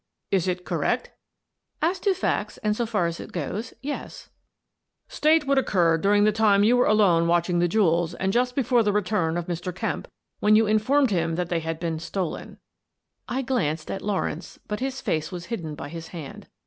"Is 0.31 0.47
it 0.47 0.65
correct?" 0.65 1.11
"As 1.79 1.99
to 1.99 2.15
facts, 2.15 2.57
and 2.63 2.75
so 2.75 2.87
far 2.87 3.05
as 3.05 3.19
it 3.19 3.31
goes, 3.31 3.71
yes."" 3.83 4.31
State 5.07 5.45
what 5.45 5.59
occurred 5.59 6.01
during 6.01 6.23
the 6.23 6.31
time 6.31 6.61
that 6.61 6.65
you 6.65 6.75
were 6.77 6.87
alone 6.87 7.27
watching 7.27 7.59
the 7.59 7.67
jewels 7.67 8.15
and 8.15 8.33
just 8.33 8.55
before 8.55 8.81
the 8.81 8.91
return 8.91 9.37
of 9.37 9.45
Mr. 9.45 9.71
Kemp 9.75 10.07
when 10.39 10.55
you 10.55 10.65
informed 10.65 11.11
him 11.11 11.35
that 11.35 11.49
they 11.49 11.59
had 11.59 11.79
been 11.79 11.99
stolen." 11.99 12.57
I 13.29 13.43
glanced 13.43 13.91
at 13.91 14.01
Lawrence, 14.01 14.57
but 14.67 14.79
his 14.79 15.01
face 15.01 15.31
was 15.31 15.45
hidden 15.53 15.75
by 15.75 15.87
his 15.89 16.07
hand. 16.07 16.47